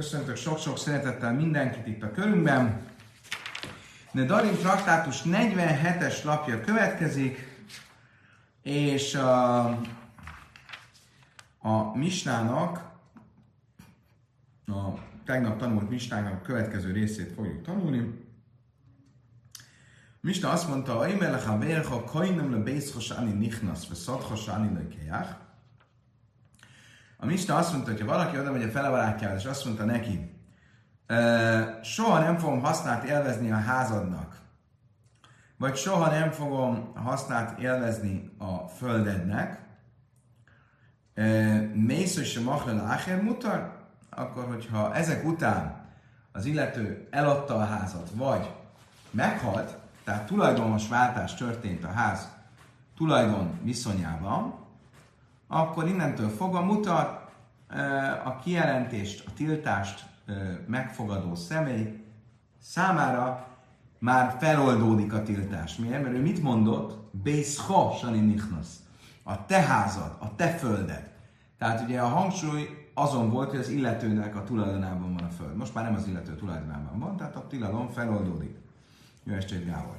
[0.00, 2.86] Köszöntök sok-sok szeretettel mindenkit itt a körünkben.
[4.12, 7.64] De Darim traktátus 47-es lapja következik,
[8.62, 9.64] és a,
[11.58, 12.90] a Misnának,
[14.66, 14.88] a
[15.24, 18.26] tegnap tanult Misnának a következő részét fogjuk tanulni.
[20.20, 23.94] Misna azt mondta, hogy Imelech a Verha Kainam le Bészhos Ani Nichnas, ve
[27.20, 30.38] a Mista azt mondta, hogy ha valaki oda megy a felebarátjához, és azt mondta neki,
[31.82, 34.38] soha nem fogom használt élvezni a házadnak,
[35.56, 39.60] vagy soha nem fogom használt élvezni a földednek,
[41.74, 45.88] mész és a machlel áher mutar, akkor hogyha ezek után
[46.32, 48.50] az illető eladta a házat, vagy
[49.10, 52.28] meghalt, tehát tulajdonos váltás történt a ház
[52.96, 54.68] tulajdon viszonyában,
[55.52, 57.28] akkor innentől fogva mutat
[58.24, 60.04] a kijelentést, a tiltást
[60.66, 62.04] megfogadó személy
[62.62, 63.46] számára
[63.98, 65.76] már feloldódik a tiltás.
[65.76, 66.02] Miért?
[66.02, 67.10] Mert ő mit mondott?
[67.22, 68.76] Bészha sani nichnasz.
[69.22, 71.10] A te házad, a te földed.
[71.58, 75.56] Tehát ugye a hangsúly azon volt, hogy az illetőnek a tulajdonában van a föld.
[75.56, 78.56] Most már nem az illető tulajdonában van, tehát a tilalom feloldódik.
[79.24, 79.96] Jó estét, Gábor!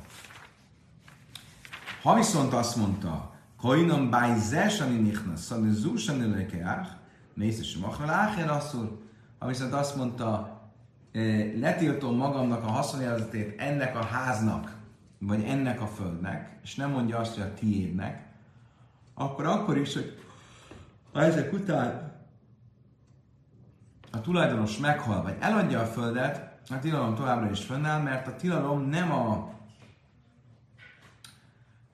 [2.03, 6.89] Ha viszont azt mondta, Koinom bei zesani nichnas, szani zúsani lekeach,
[7.33, 8.09] mész és machal
[8.49, 9.01] asszul.
[9.39, 10.59] Ha viszont azt mondta,
[11.11, 14.75] eh, letiltom magamnak a haszonjelzetét ennek a háznak,
[15.19, 18.25] vagy ennek a földnek, és nem mondja azt, hogy a tiédnek,
[19.13, 20.19] akkor akkor is, hogy
[21.13, 22.11] ha ezek után
[24.11, 28.81] a tulajdonos meghal, vagy eladja a földet, a tilalom továbbra is fönnáll, mert a tilalom
[28.81, 29.49] nem a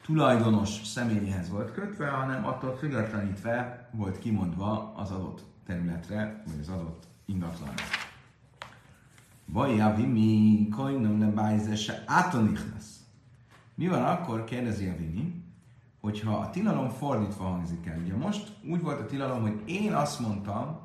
[0.08, 7.03] tulajdonos személyéhez volt kötve, hanem attól függetlenítve volt kimondva az adott területre, vagy az adott
[7.25, 7.83] ingatlanra.
[9.45, 13.00] Vajavi mi kajnom le bájzese átonichnasz.
[13.75, 15.44] Mi van akkor, kérdezi a Vini,
[16.00, 18.00] hogyha a tilalom fordítva hangzik el.
[18.00, 20.79] Ugye most úgy volt a tilalom, hogy én azt mondtam,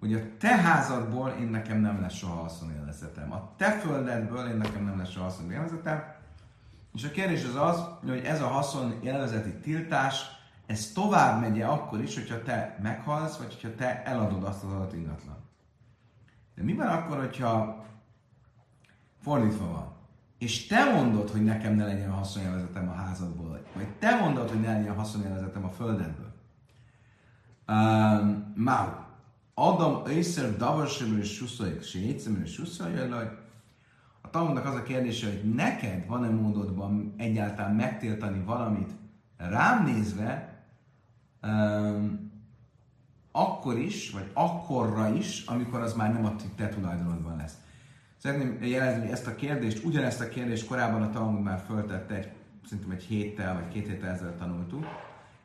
[0.00, 3.32] hogy a te házadból én nekem nem lesz soha haszonélvezetem.
[3.32, 6.15] A te földedből én nekem nem lesz soha haszonélvezetem.
[6.96, 10.26] És a kérdés az az, hogy ez a haszon élvezeti tiltás,
[10.66, 14.92] ez tovább megy akkor is, hogyha te meghalsz, vagy hogyha te eladod azt az adott
[14.92, 15.36] ingatlan.
[16.54, 17.84] De mi van akkor, hogyha
[19.22, 19.94] fordítva van?
[20.38, 24.72] És te mondod, hogy nekem ne legyen haszonélvezetem a házadból, vagy te mondod, hogy ne
[24.72, 26.34] legyen haszonélvezetem a földedből.
[27.68, 28.88] Um, Mau.
[29.54, 33.45] Adam észre davarsemről és suszoljuk, se és suszoljuk,
[34.26, 38.90] a Talmudnak az a kérdése, hogy neked van-e módodban egyáltalán megtiltani valamit
[39.36, 40.62] rám nézve,
[41.42, 42.30] um,
[43.32, 47.54] akkor is, vagy akkorra is, amikor az már nem a te tulajdonodban lesz.
[48.16, 52.28] Szeretném jelezni, hogy ezt a kérdést, ugyanezt a kérdést korábban a Talmud már föltette, egy,
[52.68, 54.86] szerintem egy héttel vagy két héttel ezelőtt tanultuk,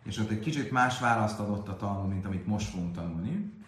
[0.03, 3.60] és ott egy kicsit más választ adott a Talmud, mint amit most fogunk tanulni.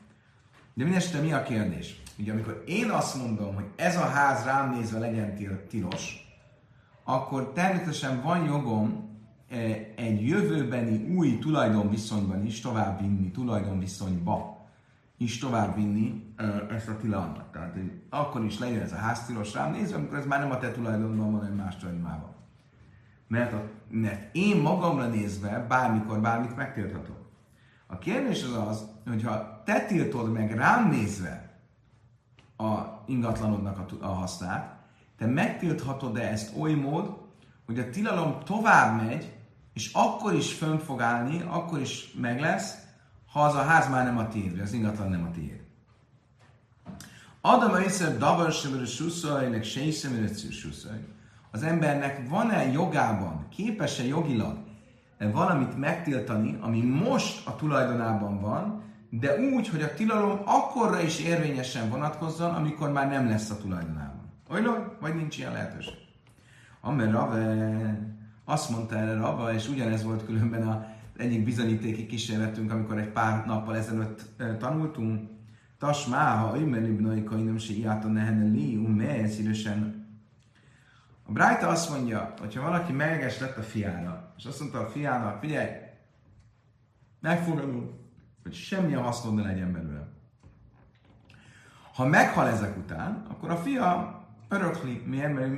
[0.74, 2.02] De mindesetre mi a kérdés?
[2.20, 6.36] Ugye amikor én azt mondom, hogy ez a ház rám nézve legyen tilos,
[7.04, 9.10] akkor természetesen van jogom
[9.50, 9.56] e,
[9.96, 14.68] egy jövőbeni új tulajdonviszonyban is továbbvinni, tulajdonviszonyba
[15.18, 17.52] is továbbvinni e, ezt a tilalmat.
[17.52, 17.78] Tehát
[18.10, 20.72] akkor is legyen ez a ház tilos rám nézve, amikor ez már nem a te
[20.72, 22.36] tulajdonban van, hanem más tulajdonban.
[23.28, 27.23] Mert, a, mert én magamra nézve bármikor bármit megtilthatok.
[27.88, 31.60] A kérdés az az, hogyha te tiltod meg rám nézve
[32.58, 34.76] a ingatlanodnak a, a hasznát,
[35.18, 37.18] te megtilthatod-e ezt oly mód,
[37.66, 39.34] hogy a tilalom tovább megy,
[39.74, 42.78] és akkor is fönn fog állni, akkor is meg lesz,
[43.32, 45.62] ha az a ház már nem a tiéd, az ingatlan nem a tiéd.
[47.42, 50.28] Adam egyszer davar sem suszaj, meg sejszem
[51.52, 54.58] Az embernek van-e jogában, képes-e jogilag
[55.18, 61.90] valamit megtiltani, ami most a tulajdonában van, de úgy, hogy a tilalom akkorra is érvényesen
[61.90, 64.32] vonatkozzon, amikor már nem lesz a tulajdonában.
[64.50, 65.94] Olyan, vagy nincs ilyen lehetőség?
[66.82, 68.14] Amer Rave
[68.46, 70.86] azt mondta erre Rava, és ugyanez volt különben a
[71.18, 74.26] egyik bizonyítéki kísérletünk, amikor egy pár nappal ezelőtt
[74.60, 75.30] tanultunk.
[75.78, 80.03] Tasmáha, immenibnai kainem se iáta nehene li, ume, szívesen.
[81.34, 85.40] A Brájta azt mondja, hogyha valaki meleges lett a fiára, és azt mondta a fiának,
[85.40, 85.70] figyelj,
[87.20, 87.92] megfogadunk,
[88.44, 90.08] hogy semmi a hasznod ne legyen belőle.
[91.94, 95.52] Ha meghal ezek után, akkor a fia örökli, miért, mert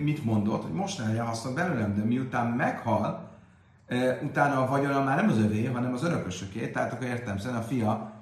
[0.00, 3.30] mit mondott, hogy most ne legyen hasznod belőlem, de miután meghal,
[4.22, 7.62] utána a vagyona már nem az övé, hanem az örökösöké, tehát akkor értem szerint a
[7.62, 8.12] fia,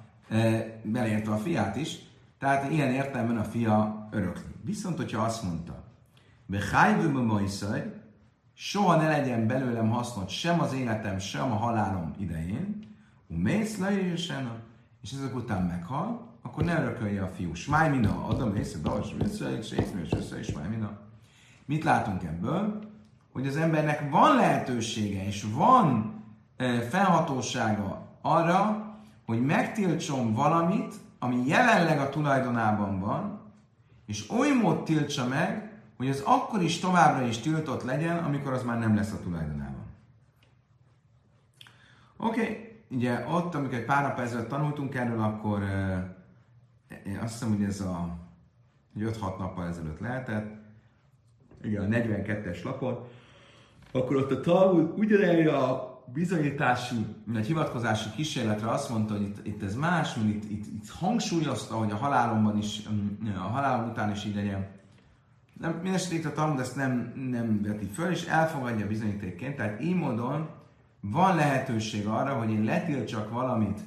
[0.83, 1.99] beleértve a fiát is,
[2.39, 4.55] Tehát ilyen értelemben a fia örökli.
[4.65, 5.80] Viszont, hogyha azt mondta,
[8.55, 12.89] soha ne legyen belőlem hasznot sem az életem, sem a halálom idején,
[13.27, 14.51] mész leírjesen,
[15.03, 17.55] és ezek után meghal, akkor ne örökölje a fiú.
[17.55, 20.99] Smáj mina, adom észre, davas, vissza, és észre, és vissza, és mina.
[21.65, 22.79] Mit látunk ebből?
[23.33, 26.15] Hogy az embernek van lehetősége, és van
[26.89, 28.87] felhatósága arra,
[29.27, 33.41] hogy megtiltson valamit, ami jelenleg a tulajdonában van,
[34.07, 35.70] és oly mód tiltsa meg,
[36.01, 39.87] hogy az akkor is továbbra is tiltott legyen, amikor az már nem lesz a tulajdonában.
[42.17, 42.73] Oké, okay.
[42.91, 45.63] ugye ott, amikor egy pár nap ezelőtt tanultunk erről, akkor
[47.07, 48.19] én azt hiszem, hogy ez a
[48.99, 50.55] 5-6 nappal ezelőtt lehetett,
[51.63, 53.07] igen, a 42-es lapon,
[53.93, 59.63] akkor ott a Talmud ugyanerre a bizonyítási, egy hivatkozási kísérletre azt mondta, hogy itt, itt
[59.63, 62.83] ez más, mint itt, itt, itt hangsúlyozta, hogy a halálomban is,
[63.37, 64.80] a halálom után is így legyen.
[65.61, 69.57] Nem, mindesetre a Talmud ezt nem, nem veti föl, és elfogadja bizonyítékként.
[69.57, 70.49] Tehát így módon
[71.01, 73.81] van lehetőség arra, hogy én letiltsak valamit,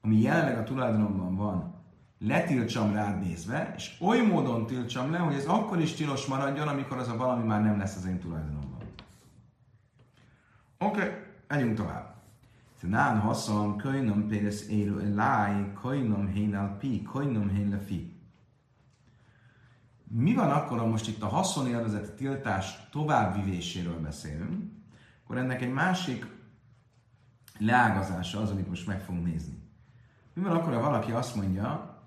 [0.00, 1.74] ami jelenleg a tulajdonomban van,
[2.18, 6.98] letiltsam rád nézve, és oly módon tiltsam le, hogy ez akkor is tilos maradjon, amikor
[6.98, 8.80] az a valami már nem lesz az én tulajdonomban.
[10.78, 11.12] Oké, okay,
[11.48, 12.14] menjünk tovább.
[12.80, 18.15] Nán haszon, köjnöm péres élő eláj, köjnöm hénál pi, köjnöm hén fi.
[20.18, 24.72] Mi van akkor, ha most itt a haszonélvezeti tiltás továbbvivéséről beszélünk,
[25.24, 26.26] akkor ennek egy másik
[27.58, 29.58] leágazása az, amit most meg fogunk nézni.
[30.32, 31.98] Mi van akkor, ha valaki azt mondja,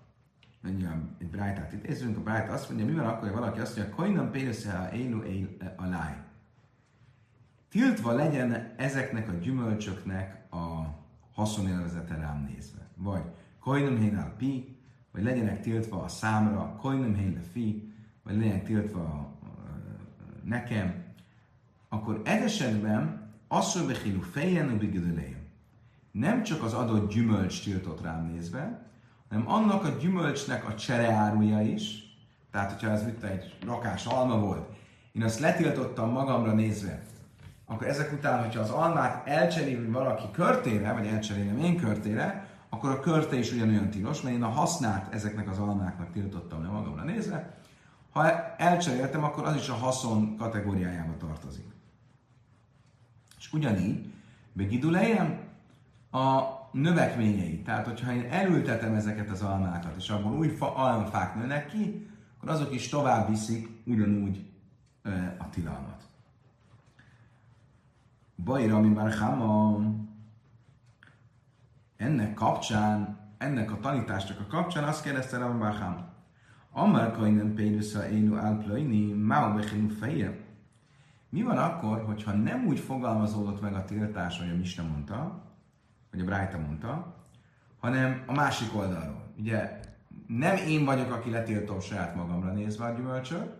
[0.61, 3.95] mondja, egy brájtát idézünk, a brájt azt mondja, mi van akkor, ha valaki azt mondja,
[3.95, 5.21] koinam pénzsze élu
[5.75, 6.17] a láj.
[7.69, 10.95] Tiltva legyen ezeknek a gyümölcsöknek a
[11.33, 12.89] haszonélvezete rám nézve.
[12.95, 13.23] Vagy
[13.59, 14.77] koinam hénál pi,
[15.11, 17.88] vagy legyenek tiltva a számra, koinam hénál fi,
[18.29, 19.31] vagy legyenek tiltva
[20.43, 21.03] nekem,
[21.89, 24.69] akkor ez esetben asszöbehilú fejjen
[26.11, 28.87] Nem csak az adott gyümölcs tiltott rám nézve,
[29.29, 32.03] hanem annak a gyümölcsnek a csereáruja is,
[32.51, 34.69] tehát hogyha ez mit egy rakás alma volt,
[35.11, 37.03] én azt letiltottam magamra nézve,
[37.65, 42.99] akkor ezek után, hogyha az almát elcseréli valaki körtére, vagy elcserélem én körtére, akkor a
[42.99, 47.58] körte is ugyanolyan tilos, mert én a hasznát ezeknek az almáknak tiltottam le magamra nézve.
[48.19, 51.65] Ha elcseréltem, akkor az is a haszon kategóriájába tartozik.
[53.37, 54.13] És ugyanígy,
[54.53, 55.47] begidulejem,
[56.11, 57.61] a növekményei.
[57.61, 62.49] Tehát, hogyha én elültetem ezeket az almákat, és abból új fa, almafák nőnek ki, akkor
[62.49, 64.45] azok is tovább viszik ugyanúgy
[65.03, 66.03] e, a tilalmat.
[68.43, 69.13] Bajra, ami már
[71.97, 76.17] ennek kapcsán, ennek a tanításnak a kapcsán azt kérdezte Rabbi Bacham,
[76.71, 80.37] Amar kajnen pénusza énu álplaini, máu bechinu feje.
[81.29, 85.43] Mi van akkor, hogyha nem úgy fogalmazódott meg a tiltás, hogy a Misna mondta,
[86.11, 87.15] vagy a Brájta mondta,
[87.79, 89.23] hanem a másik oldalról.
[89.37, 89.79] Ugye
[90.27, 93.57] nem én vagyok, aki letiltom saját magamra nézve a gyümölcsöt,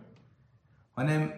[0.92, 1.30] hanem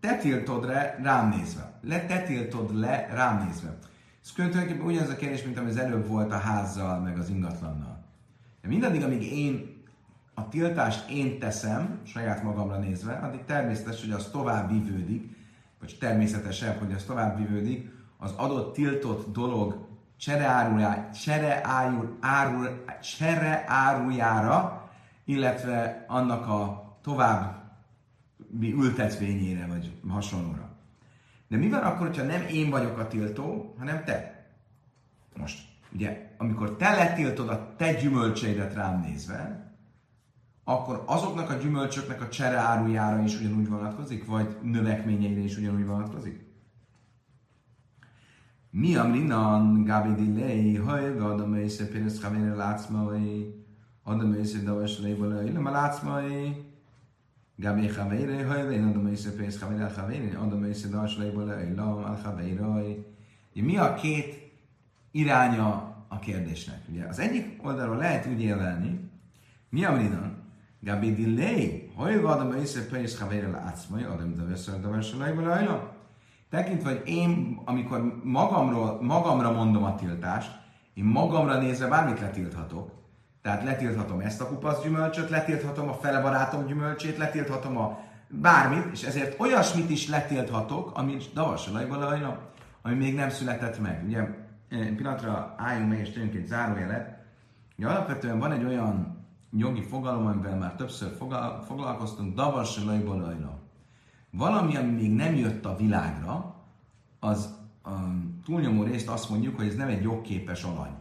[0.00, 1.78] te tiltod le rám nézve.
[1.80, 3.78] Le, te tiltod le rám nézve.
[4.22, 8.04] Ez tulajdonképpen ugyanaz a kérdés, mint ami az előbb volt a házzal, meg az ingatlannal.
[8.60, 9.77] De mindaddig, amíg én
[10.38, 15.36] a tiltást én teszem, saját magamra nézve, addig természetes, hogy az tovább vívődik,
[15.80, 21.60] vagy természetesebb, hogy az tovább vívődik, az adott tiltott dolog csere, csere,
[23.66, 24.18] árul,
[25.24, 30.68] illetve annak a további ültetvényére, vagy hasonlóra.
[31.48, 34.46] De mi van akkor, hogyha nem én vagyok a tiltó, hanem te?
[35.36, 39.67] Most, ugye, amikor te letiltod a te gyümölcseidet rám nézve,
[40.70, 46.46] akkor azoknak a gyümölcsöknek a csere árujára is ugyanúgy vonatkozik, vagy növekményeire is ugyanúgy vonatkozik?
[48.70, 53.64] Mi amrinan gabi dilei, haj, vadam észre pénz chavére látszmai,
[54.02, 56.64] adom észre davas léből, illem a látszmai,
[57.56, 62.18] gabi chavére, haj, én adom észre pénz chavére chavére, adom észre davas léből, illem a
[62.22, 62.66] chavére.
[63.52, 64.52] Mi a két
[65.10, 66.82] iránya a kérdésnek?
[66.88, 69.10] Ugye az egyik oldalról lehet úgy élelni,
[69.70, 70.46] mi amrinan,
[70.80, 74.34] gabi dilei, haj, vadam észre pénz chavére látszmai, adom
[74.80, 75.96] davas léből, illem
[76.50, 80.50] Tekintve, hogy én, amikor magamról, magamra mondom a tiltást,
[80.94, 82.90] én magamra nézve bármit letilthatok.
[83.42, 89.02] Tehát letilthatom ezt a kupasz gyümölcsöt, letilthatom a fele barátom gyümölcsét, letilthatom a bármit, és
[89.02, 91.98] ezért olyasmit is letilthatok, ami davasalajban
[92.82, 94.02] ami még nem született meg.
[94.06, 94.22] Ugye,
[94.68, 97.18] pillanatra álljunk meg, és tegyünk egy zárójelet.
[97.78, 99.17] Ugye alapvetően van egy olyan
[99.56, 101.16] jogi fogalom, amivel már többször
[101.66, 103.34] foglalkoztunk, davas lajba
[104.30, 106.54] Valami, ami még nem jött a világra,
[107.20, 107.90] az a
[108.44, 110.94] túlnyomó részt azt mondjuk, hogy ez nem egy jogképes alany.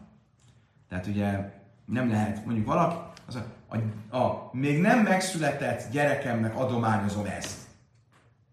[0.90, 1.54] Tehát ugye
[1.86, 2.96] nem lehet, mondjuk valaki,
[3.28, 7.58] az a, a, a még nem megszületett gyerekemnek adományozom ezt.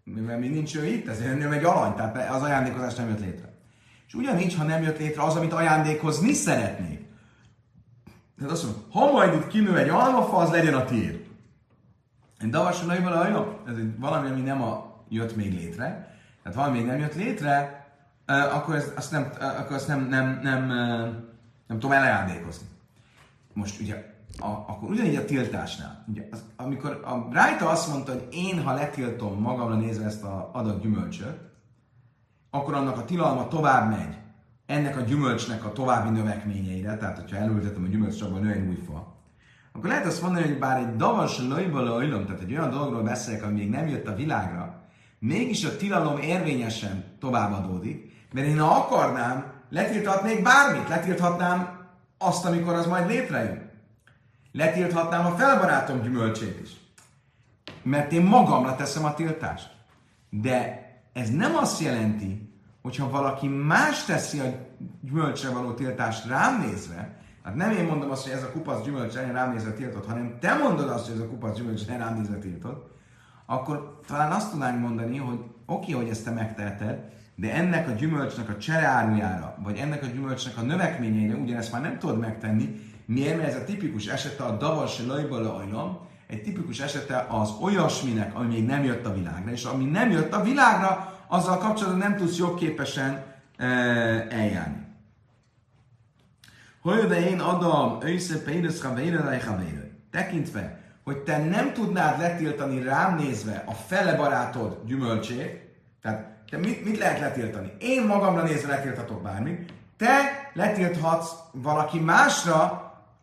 [0.03, 3.53] Mert még nincs ő itt, ezért nem egy alany, tehát az ajándékozás nem jött létre.
[4.07, 7.04] És ugyanígy, ha nem jött létre az, amit ajándékozni szeretnék.
[8.37, 11.25] Tehát azt mondom, ha majd itt kinő egy almafa, az legyen a tiéd.
[12.37, 16.17] Egy davason nagyval ez valami, ami nem a, jött még létre.
[16.43, 17.85] Tehát valami még nem jött létre,
[18.25, 20.67] akkor, ez, azt nem, akkor azt nem, nem, nem,
[21.67, 22.67] nem tudom elajándékozni.
[23.53, 26.03] Most ugye, a, akkor ugyanígy a tiltásnál.
[26.07, 30.49] Ugye, az, amikor a Rájta azt mondta, hogy én, ha letiltom magamra nézve ezt a
[30.53, 31.37] adat gyümölcsöt,
[32.49, 34.17] akkor annak a tilalma tovább megy
[34.65, 38.83] ennek a gyümölcsnek a további növekményeire, tehát hogyha elültetem a gyümölcs csak nő egy új
[38.87, 39.15] fa,
[39.71, 43.43] akkor lehet azt mondani, hogy bár egy davas lőjből lőjlöm, tehát egy olyan dologról beszélek,
[43.43, 44.81] ami még nem jött a világra,
[45.19, 52.85] mégis a tilalom érvényesen továbbadódik, mert én ha akarnám, letilthatnék bármit, letilthatnám azt, amikor az
[52.85, 53.71] majd létrejön.
[54.51, 56.69] Letilthatnám a felbarátom gyümölcsét is.
[57.83, 59.71] Mert én magamra teszem a tiltást.
[60.29, 62.54] De ez nem azt jelenti,
[62.85, 64.45] hogyha valaki más teszi a
[65.01, 69.13] gyümölcsre való tiltást rám nézve, hát nem én mondom azt, hogy ez a kupasz gyümölcs
[69.13, 72.87] rám nézve tiltott, hanem te mondod azt, hogy ez a kupasz gyümölcs rám nézve tiltott,
[73.45, 76.99] akkor talán azt tudnánk mondani, hogy oké, hogy ezt te megteheted,
[77.35, 81.99] de ennek a gyümölcsnek a csereárujára, vagy ennek a gyümölcsnek a növekményeire ugyanezt már nem
[81.99, 83.37] tudod megtenni, miért?
[83.37, 88.47] Mert ez a tipikus esete a davas lajba ajlam, egy tipikus esete az olyasminek, ami
[88.47, 92.37] még nem jött a világra, és ami nem jött a világra, azzal kapcsolatban nem tudsz
[92.37, 93.23] jogképesen
[93.57, 93.65] e,
[94.29, 94.83] eljárni.
[97.07, 103.71] De én adom, ősze pénz havére, tekintve, hogy te nem tudnád letiltani rám nézve a
[103.71, 107.71] fele barátod gyümölcsét, tehát te mit, mit lehet letiltani?
[107.79, 112.61] Én magamra nézve letiltatok bármit, te letilthatsz valaki másra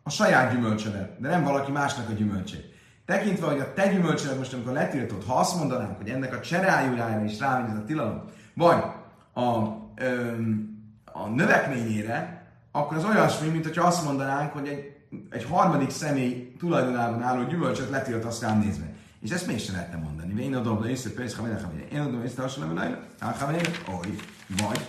[0.03, 2.72] a saját gyümölcsödet, de nem valaki másnak a gyümölcsét.
[3.05, 7.23] Tekintve, hogy a te gyümölcsödet most, amikor letiltod, ha azt mondanánk, hogy ennek a csereájújára
[7.23, 8.21] is rá ez a tilalom,
[8.53, 8.83] vagy
[9.33, 9.57] a,
[9.95, 10.31] ö,
[11.05, 14.95] a növekményére, akkor az olyasmi, mint hogyha azt mondanánk, hogy egy,
[15.29, 18.85] egy harmadik személy tulajdonában álló gyümölcsöt letiltasz rám nézve.
[19.21, 20.43] És ezt mégsem lehetne mondani.
[20.43, 21.47] Én adom le észre, pénz, ha
[21.93, 22.75] Én adom észre, hasonló,
[23.19, 24.15] ha oly,
[24.47, 24.87] vagy.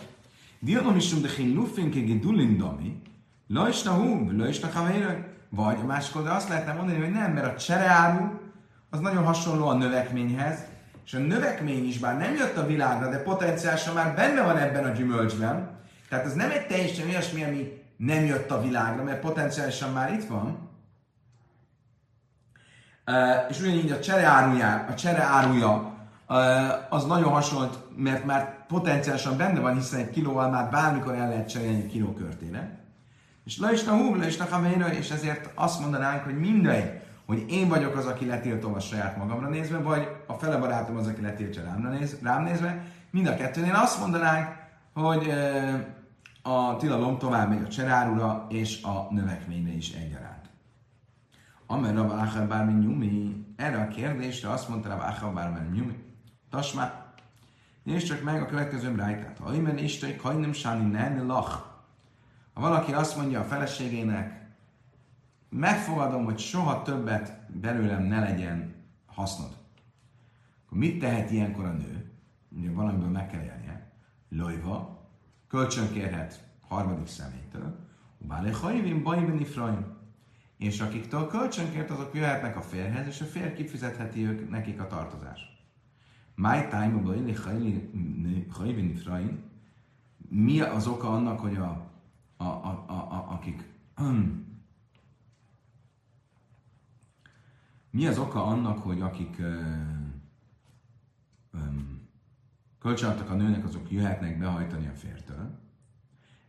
[0.59, 3.03] Dianom is de hin lufinke gedulin dami,
[3.49, 7.59] lajsna hú, lajsna havére, vagy a másik oldal azt lehetne mondani, hogy nem, mert a
[7.59, 8.41] csereáru
[8.91, 10.59] az nagyon hasonló a növekményhez,
[11.07, 14.85] és a növekmény is bár nem jött a világra, de potenciálisan már benne van ebben
[14.85, 15.71] a gyümölcsben,
[16.09, 20.27] tehát ez nem egy teljesen olyasmi, ami nem jött a világra, mert potenciálisan már itt
[20.27, 20.73] van,
[23.07, 25.95] Uh, és ugyanígy a csereáruja, a csereáruja
[26.89, 31.49] az nagyon hasonlít, mert már potenciálisan benne van, hiszen egy kilóval már bármikor el lehet
[31.49, 32.84] cserélni egy kiló körtére.
[33.45, 37.45] És le is a húg, le is a és ezért azt mondanánk, hogy mindegy, hogy
[37.49, 41.21] én vagyok az, aki letiltom a saját magamra nézve, vagy a fele barátom az, aki
[41.21, 42.85] letiltja rám, néz, rám nézve.
[43.11, 44.49] Mind a kettőnél azt mondanánk,
[44.95, 45.33] hogy
[46.43, 50.51] a tilalom tovább megy a cserárura és a növekményre is egyaránt.
[51.67, 56.05] Amen Rav Achar Bármi Nyumi, erre a kérdésre azt mondta Rav Achar Bármi Nyumi,
[56.51, 57.13] Tasmá,
[57.83, 59.39] nézd csak meg a következő rájtát.
[59.43, 61.74] Ha imen istek, ha nem sáni ne lach,
[62.55, 64.47] ha valaki azt mondja a feleségének,
[65.49, 68.75] megfogadom, hogy soha többet belőlem ne legyen
[69.07, 69.57] hasznod.
[70.67, 72.13] Akkor mit tehet ilyenkor a nő?
[72.49, 73.93] Ugye valamiből meg kell élnie.
[74.29, 75.09] Lojva,
[75.49, 77.79] kölcsönkérhet harmadik személytől.
[78.19, 79.87] Bálé hajvin, bajvin ifraim.
[80.57, 85.55] És akiktől kölcsönkért, azok jöhetnek a férhez, és a fér kifizetheti ők, nekik a tartozást.
[86.35, 87.33] My time, bajli
[88.51, 89.43] hajvin ifraim.
[90.29, 91.94] Mi az oka annak, hogy a
[92.37, 93.73] a, a, a, a, akik
[97.91, 99.43] mi az oka annak, hogy akik
[102.79, 105.59] kölcsönadtak a nőnek, azok jöhetnek behajtani a fértől?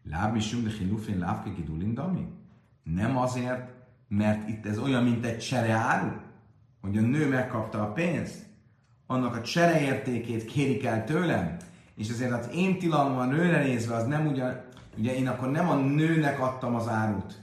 [0.04, 1.50] Láb is de hilufén lábke
[1.94, 2.28] dami?
[2.84, 3.74] Nem azért,
[4.08, 6.12] mert itt ez olyan, mint egy csereáru,
[6.82, 8.46] hogy a nő megkapta a pénzt,
[9.06, 11.58] annak a csereértékét kérik el tőlem,
[11.96, 14.65] és ezért az én tilalmam a nőre nézve az nem ugyan,
[14.98, 17.42] Ugye én akkor nem a nőnek adtam az árut,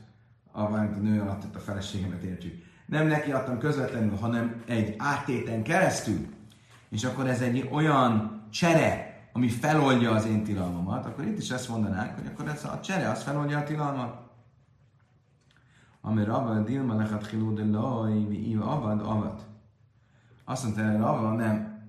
[0.52, 2.64] a, a nő alatt a feleségemet értjük.
[2.86, 6.26] Nem neki adtam közvetlenül, hanem egy áttéten keresztül.
[6.88, 11.68] És akkor ez egy olyan csere, ami feloldja az én tilalmamat, akkor itt is ezt
[11.68, 14.22] mondanánk, hogy akkor ez a csere, az feloldja a tilalmat.
[16.00, 19.46] ami Rava Dilma lechat chilú de loj, vi avad, avad.
[20.44, 21.80] Azt mondta Rava, nem.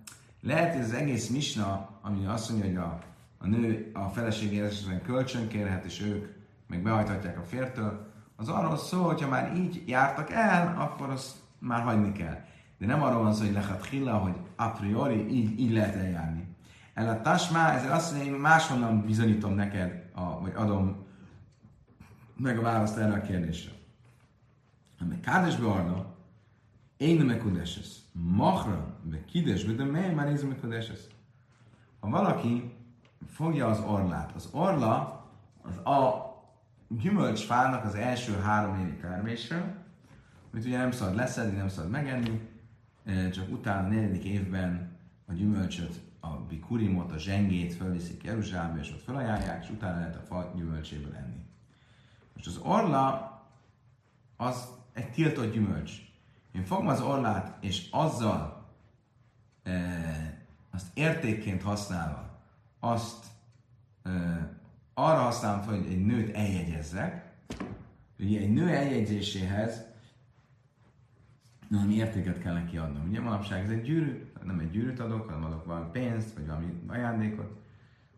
[0.42, 3.00] Lehet, hogy az egész misna, ami azt mondja, hogy a,
[3.44, 6.28] a nő a feleségére esetben kölcsön kérhet, és ők
[6.68, 11.82] meg behajthatják a fértől, az arról szól, hogyha már így jártak el, akkor azt már
[11.82, 12.46] hagyni kell.
[12.78, 16.48] De nem arról van szó, hogy lehet hilla, hogy a priori így, így lehet eljárni.
[16.94, 21.06] El a tasmá, ezért azt mondja, én máshonnan bizonyítom neked, a, vagy adom
[22.38, 23.72] meg a választ erre a kérdésre.
[25.00, 26.16] Ami kádesbe arra,
[26.98, 27.88] én nem mekudeses.
[28.12, 31.00] Machra, de kidesbe, de mely már nézem mekudeses.
[32.00, 32.74] Ha valaki
[33.30, 35.26] fogja az orlát, az orla
[35.62, 36.32] az a
[36.88, 39.84] gyümölcsfának az első három évi termésre,
[40.52, 42.50] amit ugye nem szabad leszedni, nem szabad megenni,
[43.04, 48.92] eh, csak utána a negyedik évben a gyümölcsöt, a bikurimot, a zsengét fölviszik Jeruzsálembe, és
[48.92, 51.46] ott felajánlják, és utána lehet a fa gyümölcséből enni.
[52.34, 53.32] Most az orla
[54.38, 55.92] az egy tiltott gyümölcs.
[56.52, 58.68] Én fogom az orlát, és azzal
[59.64, 59.72] e,
[60.72, 62.33] azt értékként használva,
[62.84, 63.26] azt
[64.04, 64.10] e,
[64.94, 67.32] arra használom fel, hogy egy nőt eljegyezzek,
[68.20, 69.86] ugye egy nő eljegyzéséhez
[71.70, 73.08] valami értéket kell neki adnom.
[73.08, 76.82] Ugye manapság ez egy gyűrű, nem egy gyűrűt adok, hanem adok valami pénzt, vagy valami
[76.88, 77.62] ajándékot.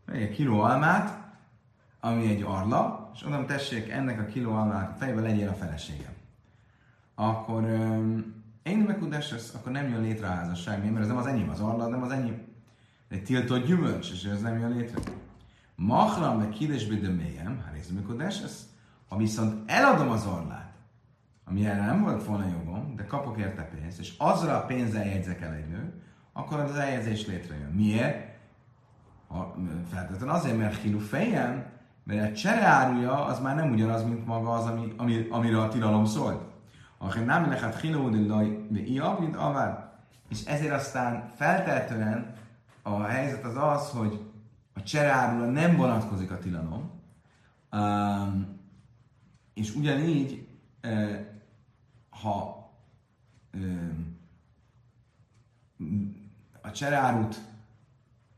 [0.06, 1.24] Egy kiló almát,
[2.00, 6.14] ami egy arla, és oda tessék ennek a kiló almát fejbe legyél a feleségem.
[7.16, 7.64] Akkor
[8.64, 11.88] én lesz, akkor nem jön létre a házasság, mert ez nem az enyém, az arla,
[11.88, 12.45] nem az enyém.
[13.16, 15.00] Egy tiltott gyümölcs, és ez nem jön létre.
[15.76, 18.42] Machram meg kidesbe de mélyem, hát ez mekudes,
[19.08, 20.74] ha viszont eladom az arlát,
[21.46, 25.42] ami erre nem volt volna jogom, de kapok érte pénzt, és azzal a pénzzel jegyzek
[25.42, 25.94] el egy nő,
[26.34, 27.72] akkor az eljegyzés létrejön.
[27.72, 28.34] Miért?
[29.92, 31.66] feltétlenül azért, mert hilu fejem,
[32.04, 36.06] mert a csereáruja az már nem ugyanaz, mint maga az, ami, ami, amire a tilalom
[36.06, 36.44] szólt.
[36.98, 38.10] Ha nem lehet hilu
[38.70, 39.94] de ia, mint avár.
[40.30, 42.44] És ezért aztán feltehetően
[42.88, 44.32] a helyzet az az, hogy
[44.74, 46.92] a csereárula nem vonatkozik a tilalom,
[49.54, 50.48] és ugyanígy,
[50.84, 51.20] uh,
[52.10, 52.70] ha
[53.54, 54.20] um,
[56.62, 57.42] a csereárut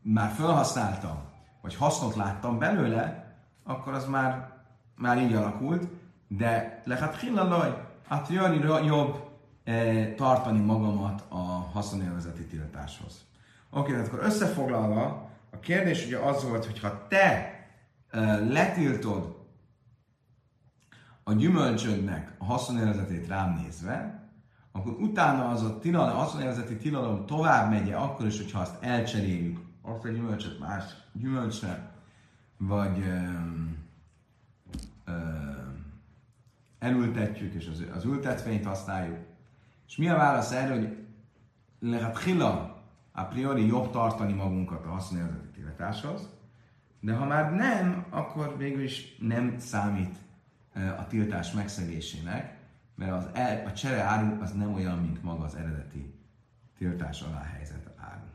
[0.02, 1.18] már felhasználtam,
[1.62, 4.52] vagy hasznot láttam belőle, akkor az már,
[4.96, 5.88] már így alakult,
[6.28, 9.30] de lehet hillalaj, a priori jobb
[9.64, 11.36] e, tartani magamat a
[11.74, 13.27] haszonélvezeti tiltáshoz.
[13.70, 17.56] Oké, okay, akkor összefoglalva, a kérdés ugye az volt, hogy ha te
[18.10, 19.38] e, letiltod
[21.24, 24.28] a gyümölcsödnek a haszonélvezetét rám nézve,
[24.72, 30.06] akkor utána az a tilalom, haszonélvezeti tilalom tovább megye, akkor is, hogyha azt elcseréljük, azt
[30.06, 31.92] a gyümölcsöt más gyümölcsre,
[32.58, 33.78] vagy um,
[35.08, 35.86] um,
[36.80, 39.18] elültetjük, és az, az ültetvényt használjuk.
[39.88, 41.06] És mi a válasz erre, hogy
[41.80, 42.77] lehet hila,
[43.18, 46.30] a priori jobb tartani magunkat a haszonélvezeti tiltáshoz,
[47.00, 50.16] de ha már nem, akkor végül is nem számít
[50.98, 52.58] a tiltás megszegésének,
[52.96, 56.14] mert az el, a csere áru az nem olyan, mint maga az eredeti
[56.78, 58.28] tiltás alá helyzet áru.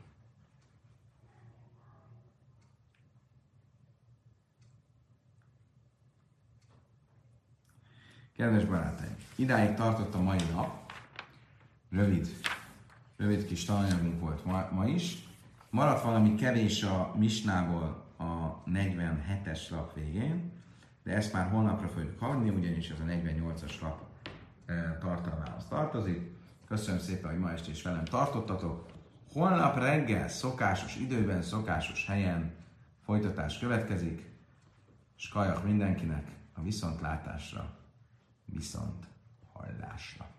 [8.37, 10.93] Kedves barátaim, idáig tartott a mai nap.
[11.91, 12.29] Rövid,
[13.23, 15.29] rövid kis tananyagunk volt ma, ma is.
[15.71, 20.53] Maradt valami kevés a misnából a 47-es lap végén,
[21.03, 24.01] de ezt már holnapra fogjuk hagyni, ugyanis ez a 48-as lap
[24.67, 26.31] e, tartalmához tartozik.
[26.67, 28.87] Köszönöm szépen, hogy ma este is velem tartottatok.
[29.33, 32.55] Holnap reggel, szokásos időben, szokásos helyen
[33.05, 34.31] folytatás következik,
[35.17, 37.79] és kajak mindenkinek a viszontlátásra
[38.45, 39.07] viszont
[39.53, 40.33] hallásra.